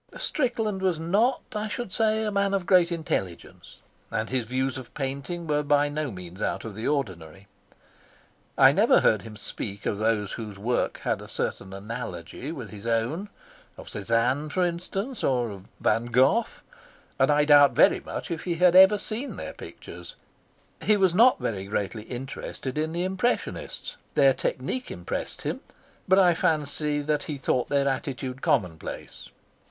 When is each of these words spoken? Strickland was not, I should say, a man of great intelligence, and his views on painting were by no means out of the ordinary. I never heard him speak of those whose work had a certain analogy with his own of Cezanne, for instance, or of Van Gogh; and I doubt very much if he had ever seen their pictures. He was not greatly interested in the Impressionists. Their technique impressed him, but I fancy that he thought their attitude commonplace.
Strickland 0.17 0.81
was 0.81 0.97
not, 0.97 1.43
I 1.55 1.67
should 1.67 1.93
say, 1.93 2.23
a 2.23 2.31
man 2.31 2.55
of 2.55 2.65
great 2.65 2.91
intelligence, 2.91 3.81
and 4.09 4.31
his 4.31 4.45
views 4.45 4.75
on 4.79 4.85
painting 4.95 5.45
were 5.45 5.61
by 5.61 5.89
no 5.89 6.09
means 6.09 6.41
out 6.41 6.65
of 6.65 6.73
the 6.73 6.87
ordinary. 6.87 7.45
I 8.57 8.71
never 8.71 9.01
heard 9.01 9.21
him 9.21 9.35
speak 9.37 9.85
of 9.85 9.99
those 9.99 10.31
whose 10.31 10.57
work 10.57 11.01
had 11.03 11.21
a 11.21 11.27
certain 11.27 11.71
analogy 11.71 12.51
with 12.51 12.71
his 12.71 12.87
own 12.87 13.29
of 13.77 13.89
Cezanne, 13.89 14.49
for 14.49 14.65
instance, 14.65 15.23
or 15.23 15.51
of 15.51 15.65
Van 15.79 16.05
Gogh; 16.07 16.47
and 17.19 17.29
I 17.29 17.45
doubt 17.45 17.73
very 17.73 17.99
much 17.99 18.31
if 18.31 18.45
he 18.45 18.55
had 18.55 18.75
ever 18.75 18.97
seen 18.97 19.35
their 19.35 19.53
pictures. 19.53 20.15
He 20.81 20.97
was 20.97 21.13
not 21.13 21.37
greatly 21.37 22.03
interested 22.05 22.75
in 22.75 22.91
the 22.91 23.03
Impressionists. 23.03 23.97
Their 24.15 24.33
technique 24.33 24.89
impressed 24.89 25.43
him, 25.43 25.59
but 26.07 26.17
I 26.17 26.33
fancy 26.33 27.03
that 27.03 27.21
he 27.25 27.37
thought 27.37 27.69
their 27.69 27.87
attitude 27.87 28.41
commonplace. 28.41 29.29